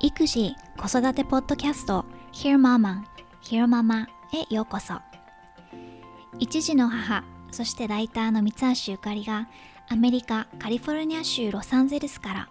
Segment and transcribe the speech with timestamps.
[0.00, 3.02] 育児子育てポッドキャスト Hear Mama
[3.42, 4.94] Hear Mama へようこそ。
[6.38, 9.48] 一児の母そしてライターの三橋ゆかりが
[9.88, 12.48] アメリカカリフォルニア州ロサンゼルスから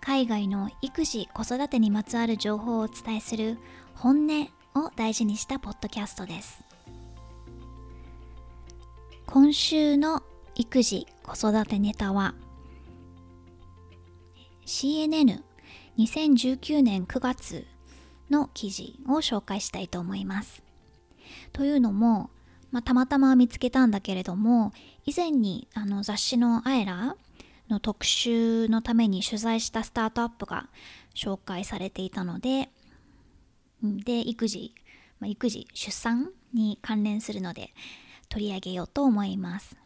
[0.00, 3.58] 海外の育児子育てにまつわる情報をお伝えする
[3.94, 6.63] 本音を大事にしたポッドキャストです。
[9.26, 10.22] 今週の
[10.54, 12.34] 育児子育てネタは
[14.66, 17.66] CNN2019 年9月
[18.30, 20.62] の記事を紹介したいと思います。
[21.52, 22.30] というのも、
[22.70, 24.72] まあ、たまたま見つけたんだけれども
[25.04, 27.16] 以前にあの雑誌の「アエラ」
[27.68, 30.68] の特集のために取材したスタートアップが
[31.14, 32.70] 紹介されていたので
[33.82, 34.74] で育児、
[35.18, 37.72] まあ、育児出産に関連するので
[38.34, 39.76] 取り上げようと思います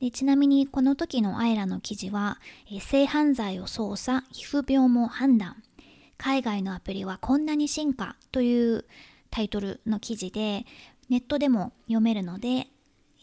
[0.00, 2.38] でちなみにこの時のアイラの記事は、
[2.72, 5.62] え性犯罪を操作皮膚病も判断
[6.16, 8.84] 海外のアプリはこんなに進化という
[9.30, 10.64] タイトルの記事で
[11.08, 12.68] ネットでも読めるので、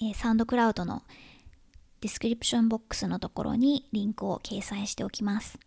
[0.02, 1.04] え SoundCloud の
[2.02, 5.58] ディスクリプションボックスのところにリンクを掲載しておきます。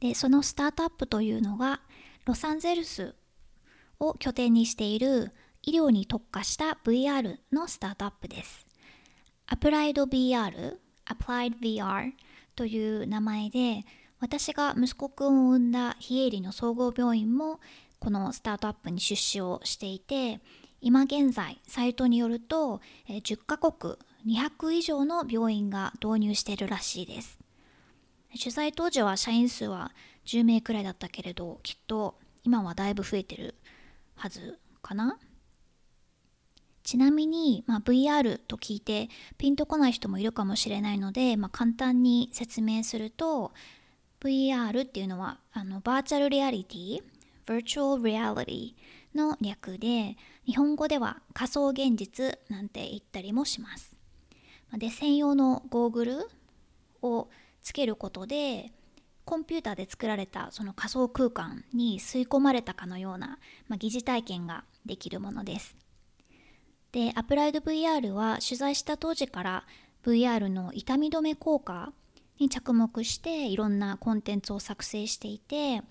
[0.00, 1.80] で、そのスタートアップというのが
[2.26, 3.14] ロサンゼルス
[3.98, 8.66] を拠点にしている医療に特化した VR のスタートアップです。
[9.46, 12.12] アプライド VR、Applied VR
[12.56, 13.84] という名前で
[14.20, 17.60] 私が息子くんを産んだ非営利の総合病院も
[17.98, 20.40] このスタートアップに出資をしていて
[20.80, 27.38] 今現在サイトによると10カ国200以上の病院が導入しているらしいです。
[28.38, 29.92] 取材当時は社員数は
[30.24, 32.14] 10名くらいだったけれど、きっと
[32.44, 33.56] 今はだいぶ増えてる
[34.14, 35.18] はずかな
[36.82, 43.52] ちなみに、まあ、VR と聞いてピンとこない人もいるかもしれないので、まあ、簡単に説明すると
[44.20, 47.02] VR っていうのはあのバーチャルリアリティ
[47.46, 48.74] Virtual Reality
[49.14, 53.96] の略で日本語では仮想現実なんて言ったりもします
[54.76, 56.28] で専用のゴーグル
[57.02, 57.28] を
[57.62, 58.72] つけることで
[59.24, 65.76] コンピューターで作られたその仮想空間に吸い込まれたかのような、まあ、疑似体験ができるものです。
[66.92, 69.66] で、アプライド VR は取材した当時から
[70.04, 71.92] VR の痛み止め効果
[72.38, 75.82] に着目していろんなコンテンツを作成していて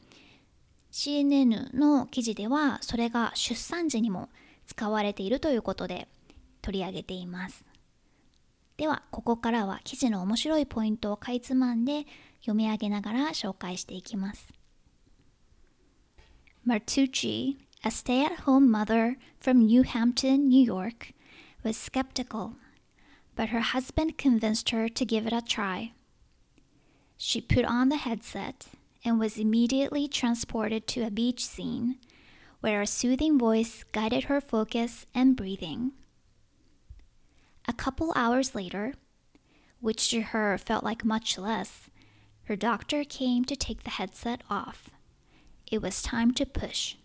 [0.91, 4.29] CNN の記事ではそれが出産時にも
[4.65, 6.07] 使われているということで
[6.61, 7.65] 取り上げています。
[8.77, 12.05] ではここからは記事の面白いポイントをかいつまんで
[12.39, 14.47] 読み上げながら紹介していきます。
[16.65, 21.13] Martucci, a stay-at-home mother from New Hampton, New York,
[21.63, 22.55] was skeptical,
[23.35, 25.93] but her husband convinced her to give it a try.
[27.15, 28.67] She put on the headset
[29.05, 31.97] and was immediately transported to a beach scene
[32.59, 35.93] where a soothing voice guided her focus and breathing.
[37.65, 38.93] A couple hours later,
[39.79, 41.89] which to her felt like much less,
[42.45, 44.89] her doctor came to take the headset off.
[45.71, 46.95] It was time to push.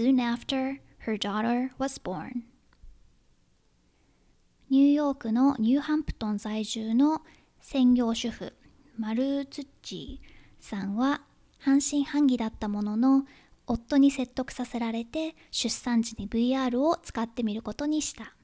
[0.00, 2.44] Soon after, her daughter was born.
[4.70, 7.20] ニューヨークのニューハンプトン在住の
[7.60, 8.54] 専業主婦
[8.96, 11.20] マルーツッチーさんは
[11.58, 13.26] 半信半疑だったものの
[13.66, 18.34] 夫に説得させられて出産時に VR を使ってみることにした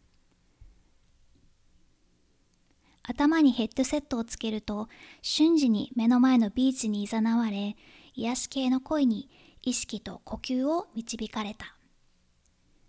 [3.03, 4.91] 頭にヘッドセットをつけると
[5.23, 7.77] 瞬時に目の前のビーチにいざなわれ
[8.15, 9.31] 癒し系の声に
[9.66, 11.75] 意識と呼吸を導かれた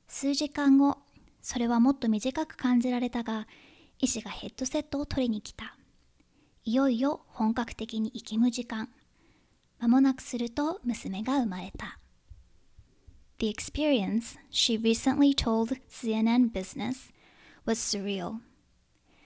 [0.08, 1.00] 数時間後
[1.42, 3.48] それはもっと短く感じられたが
[3.98, 5.76] 医師がヘッドセットを取りに来た
[6.66, 8.90] いよいよ本格的に生きむ時間
[9.80, 12.00] 間もなくすると娘が生まれた
[13.40, 17.12] The experience she recently told CNN Business
[17.66, 18.36] was surreal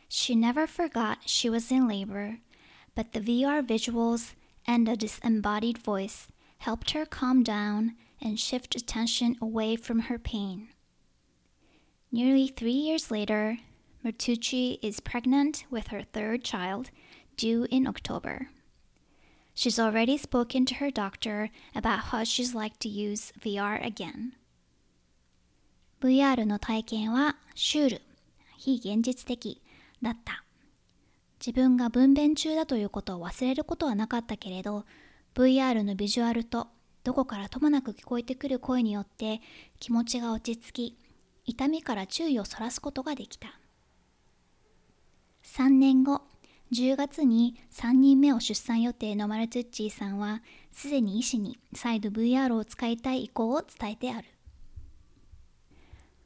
[0.07, 2.39] She never forgot she was in labor,
[2.95, 4.35] but the VR visuals
[4.65, 6.30] and a disembodied voice
[6.60, 10.68] helped her calm down and shift attention away from her pain.
[12.10, 13.58] Nearly three years later,
[14.04, 16.90] Mertucci is pregnant with her third child,
[17.36, 18.48] due in October.
[19.54, 24.32] She's already spoken to her doctor about how she's like to use VR again.
[26.00, 28.02] VR の体験はシュール、
[28.58, 29.62] 非現実的、
[30.02, 30.44] だった。
[31.40, 34.84] 自分が分娩中だということを忘れることはなかったけれど、
[35.35, 36.67] VR のビジュアルと
[37.03, 39.41] どこからともなく聞こえてくる声によって
[39.79, 40.97] 気持ちが落ち着き、
[41.45, 43.59] 痛みから注意をそらすことができた。
[45.43, 46.21] 3年後
[46.71, 50.41] 10月に3人目を出産予定のマルツッチーさんは
[50.71, 54.27] すでに医師に再度 VR を使いたい意向を伝えてある。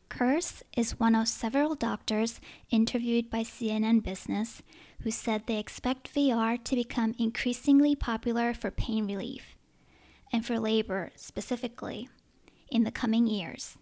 [0.09, 4.61] Kurse is one of several doctors interviewed by CNN Business
[5.01, 9.55] who said they expect VR to become increasingly popular for pain relief
[10.31, 12.09] and for labor specifically
[12.69, 13.77] in the coming years.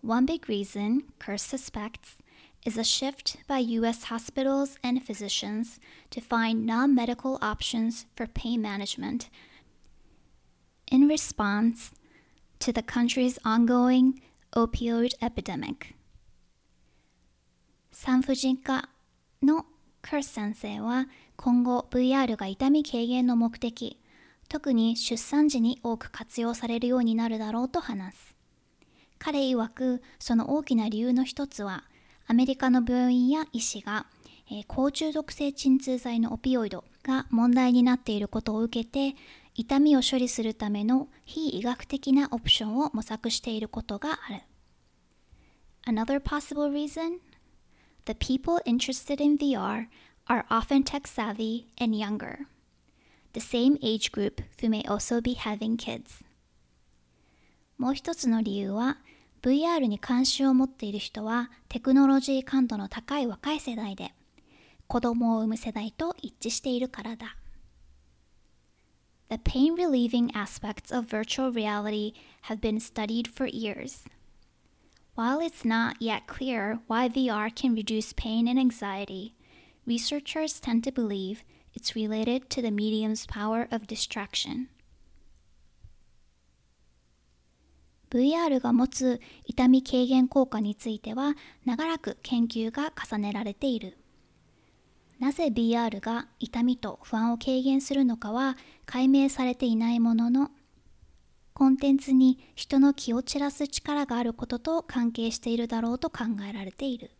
[0.00, 2.16] One big reason Kurse suspects
[2.64, 4.04] is a shift by U.S.
[4.04, 5.78] hospitals and physicians
[6.10, 9.30] to find non medical options for pain management
[10.90, 11.92] in response
[12.58, 14.20] to the country's ongoing
[14.52, 15.94] opioid epidemic.
[17.92, 18.88] 産婦人科
[19.42, 19.66] の
[20.02, 21.06] カース先生は
[21.36, 24.00] 今後 VR が痛み軽減の目的
[24.48, 28.34] 特に出産時に多く活用されるようになるだろうと話す
[29.18, 31.84] 彼曰くその大きな理由の一つは
[32.30, 34.06] アメリカの病院や医師が、
[34.50, 39.16] えー、高中毒性鎮痛剤のオピオイドが問題になっていることを受けて
[39.54, 44.40] 痛みを処理するための非医学的なオプションを模索していることがある。
[45.86, 47.20] Another possible reason?
[48.06, 49.86] The people interested in VR
[50.26, 52.46] are often tech savvy and younger,
[53.32, 56.24] the same age group who may also be having kids.
[57.78, 58.98] もう一つの理由は
[59.42, 64.12] VR に関心を持っている人はテクノロジー感度の高い若い世代で
[64.90, 67.36] 子供を産む世代と一致しているからだ。
[69.28, 72.14] The pain relieving aspects of virtual reality
[72.48, 74.08] have been studied for years.
[75.14, 79.36] While it's not yet clear why VR can reduce pain and anxiety,
[79.86, 84.66] researchers tend to believe it's related to the medium's power of distraction.
[88.10, 93.99] VR が持つ痛み軽減効果については長らく研究が重ねられている。
[95.20, 98.56] なぜ BR が痛みと不安を軽減するのかは
[98.86, 100.50] 解明されていないものの
[101.52, 107.10] コンテンツに人の気を散らす力があることと関係しているだろうと考えられている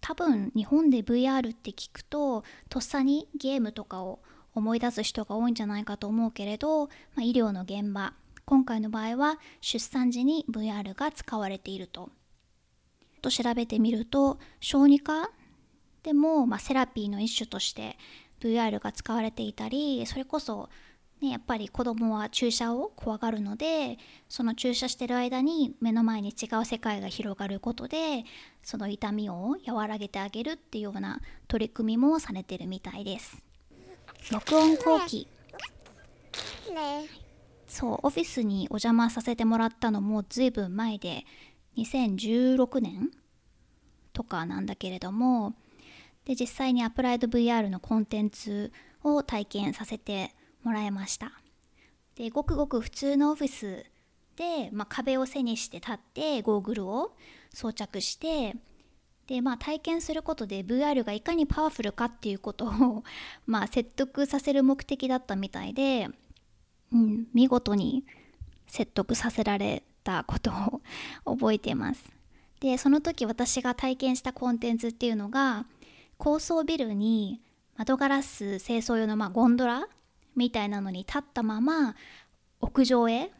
[0.00, 4.20] 多分日本で VR って聞くととっさにゲームとかを
[4.54, 8.14] 思い出す人が多いんじゃないかと思うけれど、まあ、医療の現場
[8.46, 12.10] 今回の場合は出産時に VR が使われていると。
[13.20, 15.30] と調べてみると小児科
[16.02, 17.96] でも、まあ、セラピーの一種として
[18.40, 20.68] VR が使われていたりそれこそ、
[21.20, 28.24] ね、やっぱり子供は注射を怖がるのでその注射してる間に目の前に違う世界が広がることで
[28.62, 33.44] その痛みを和らげてあげるっていうような取り組みもされてるみたいです。
[34.30, 35.28] 録音後期。
[37.66, 41.24] そうオフィスにお邪魔させてもらったのもずいぶん前で
[41.78, 43.10] 2016年
[44.12, 45.54] とかなんだけれども
[46.24, 48.72] で実際にアプライド VR のコンテンツ
[49.02, 51.32] を体験させてもらいました。
[52.14, 53.84] でごくごく普通のオフィス
[54.36, 57.12] で、まあ、壁を背にして立ってゴーグルを
[57.52, 58.56] 装着して
[59.26, 63.04] で、まあ、体験することで VR がいかにパワフルかっていうことを
[63.46, 66.08] まあ、説得させる目的だったみたいで、
[66.92, 68.04] うん、見事に
[68.66, 70.82] 説得させられたことを
[71.36, 72.10] 覚えています。
[72.60, 75.66] でその時私が体験したコンテンツっていうのが
[76.22, 77.40] 高層ビルに
[77.76, 79.88] 窓ガラス清掃用のまゴンドラ
[80.36, 81.96] みたいなのに立ったまま
[82.60, 83.32] 屋上へ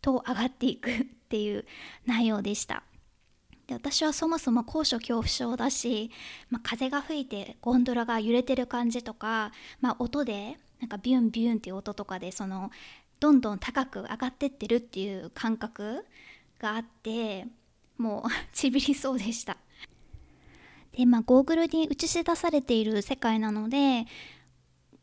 [0.00, 1.64] と上がっていく っていう
[2.06, 2.82] 内容でした。
[3.68, 6.10] で私はそもそも高所恐怖症だし、
[6.50, 12.72] まあ、風が吹いてゴンドラが揺れてる感じとか、まあ、音でなんかビュンビュンっていう音とかでその
[13.20, 16.04] どんどん高く上がってってるっていう感覚
[16.58, 17.46] があって
[17.96, 19.56] もう ちびりそうでした。
[20.98, 24.04] でまあゴーグルに映し出されている世界なので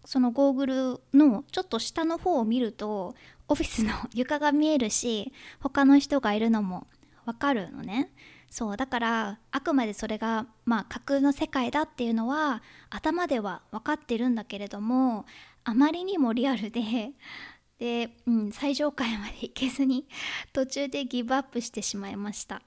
[0.03, 3.15] そのゴーグルのちょっと下の方を見ると
[3.47, 6.87] オフィスの 床が見えるし他の人がいるのも
[7.23, 8.11] わかるのね
[8.49, 15.25] そうだからあくまでそれがまあ架空の世界だっていうのは頭では分かってるんだけれども
[15.63, 17.13] あまりにもリアルで
[17.79, 20.07] で、うん、最上階まで行けずに
[20.51, 22.61] 途中でギブアップしてしまいました。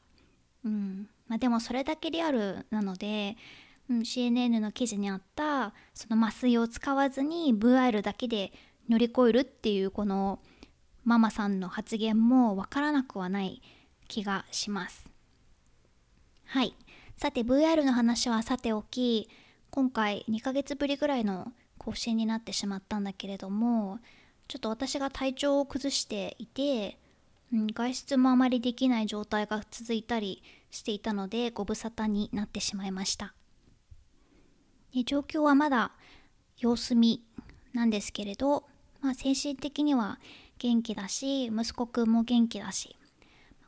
[0.64, 3.36] うんまあ、でもそれだけリアルなので、
[3.88, 8.52] うん、CNN の記事にあったその麻酔を使わずに VR だけで
[8.88, 10.40] 乗り越えるっていうこの
[11.04, 13.62] ママさんの発言もわからなくはない
[14.08, 15.08] 気がします。
[16.46, 16.74] はい。
[17.16, 19.28] さて VR の話はさておき
[19.70, 23.98] 今回2ヶ月ぶりぐらいの更新になってしまったんだけれども
[24.46, 26.98] ちょっと私が体調を崩していて
[27.52, 33.34] うん、外出もあまりできない状態が続いたりしていたのでご無沙汰になってしまいました。
[35.04, 35.92] 状況はまだ
[36.58, 37.22] 様子見
[37.72, 38.64] なんですけれど、
[39.00, 40.18] まあ、精神的には
[40.58, 42.96] 元気だし息子くんも元気だし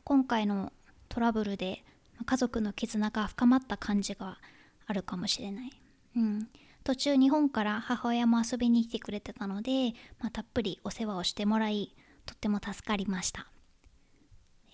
[0.03, 0.73] 今回の
[1.09, 1.85] トラブルで
[2.25, 4.39] 家族の絆が深まった感じが
[4.87, 5.71] あるかもしれない、
[6.17, 6.49] うん、
[6.83, 11.95] 途中日本から母親も遊びに来てくれてたので、まあ、たっぷりお世話をしてもらい
[12.27, 13.49] とっても助かりました。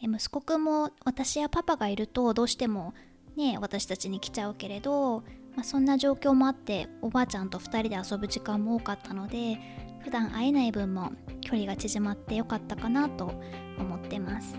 [0.02, 2.94] 息子くんも私やパパがいるとどうしても
[3.36, 5.20] ね私たちに来ちゃうけれど、
[5.54, 9.58] まあ、そんな状況もあっておばあちゃんと2人で遊ぶ時間も多かったので
[10.04, 13.32] 普段会えない分も距離が縮まってよかったかなと
[13.78, 14.54] 思ってます。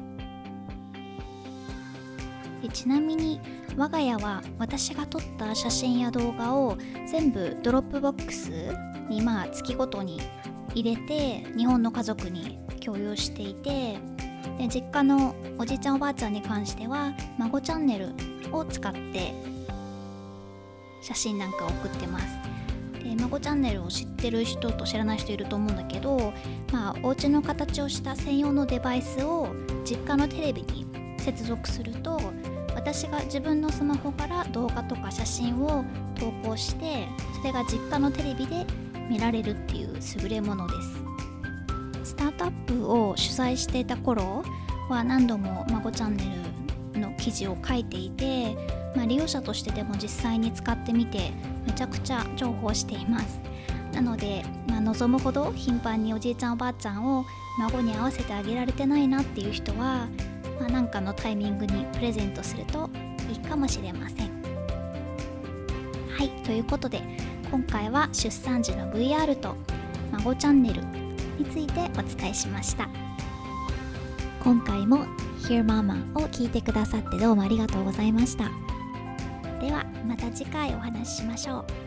[2.61, 3.39] でちなみに
[3.77, 6.75] 我が家は私が撮った写真や動画を
[7.05, 8.75] 全部 Dropbox
[9.09, 10.19] にまあ月ごとに
[10.73, 13.99] 入れて日本の家族に共有していて
[14.57, 18.09] で実家のおじいちゃんおばあちゃんに関しては孫チャンネル
[18.51, 19.33] を使って
[21.01, 22.25] 写真なんか送ってます。
[23.03, 26.33] で孫チャンネルを知ってる人と知らない人いると思うんだけど
[26.71, 29.47] まあお家の形をした専用のデバイスを
[29.85, 30.85] 実家のテレビに
[31.17, 32.19] 接続すると
[32.75, 35.83] 私が自分のスマホから動画とか写真を
[36.15, 38.65] 投稿してそれが実家のテレビで
[39.09, 40.96] 見られるっていう優れものです。
[42.17, 44.43] タートアップを主催していた頃
[44.89, 46.23] は何度も孫チャンネ
[46.95, 48.55] ルの記事を書いていて、
[48.95, 51.31] まあ、利用者としてでも実際に使ってみて
[51.65, 53.39] めちゃくちゃ重宝しています。
[53.93, 57.25] なので、まあ、望むほど頻繁におじいちゃんおばあちゃんを
[57.59, 60.07] 孫に合わせてあげられてないなっていう人は、
[60.59, 62.89] まあ、かのタイミングにプレゼントすると
[63.29, 64.37] いいかもしれません。
[66.17, 67.01] はいということで
[67.51, 69.55] 今回は出産時の VR と
[70.11, 70.81] 孫チャンネル
[71.37, 72.89] についてお伝えしました。
[74.43, 75.05] 今回も
[75.41, 78.45] Hear Mama を聞いてくださってどうもありがとうございました。
[79.59, 81.86] ではまた次回お話ししましょう。